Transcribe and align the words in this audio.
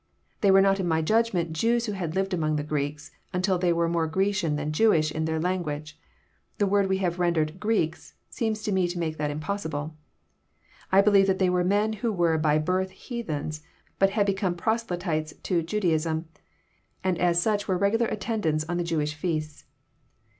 —They 0.41 0.49
were 0.49 0.61
not 0.63 0.79
in 0.79 0.87
my 0.87 1.03
judgment 1.03 1.53
Jews 1.53 1.85
who 1.85 1.91
had 1.91 2.15
lived 2.15 2.33
among 2.33 2.55
Greeks 2.55 3.11
until 3.33 3.59
they 3.59 3.71
were 3.71 3.87
more 3.87 4.07
Grecian 4.07 4.55
than 4.55 4.71
Jewish 4.71 5.11
in 5.11 5.25
their 5.25 5.39
language. 5.39 5.95
The 6.57 6.65
word 6.65 6.89
we 6.89 6.97
have 6.97 7.19
rendered 7.19 7.59
Greeks 7.59 8.15
seems 8.27 8.63
to 8.63 8.71
me 8.71 8.87
to 8.87 8.97
make 8.97 9.17
that 9.17 9.29
impossible.— 9.29 9.95
I 10.91 11.01
believe 11.01 11.37
they 11.37 11.51
were 11.51 11.63
men 11.63 11.93
who 11.93 12.11
were 12.11 12.39
by 12.39 12.57
birth 12.57 12.89
heathens, 12.89 13.61
but 13.99 14.09
had 14.09 14.25
become 14.25 14.55
proselytes 14.55 15.35
to 15.43 15.61
Judaism, 15.61 16.27
and 17.03 17.19
as 17.19 17.39
such 17.39 17.67
were 17.67 17.77
regular 17.77 18.07
attendants 18.07 18.65
on 18.67 18.77
the 18.77 18.83
Jewish 18.83 19.13
feasts. 19.13 19.65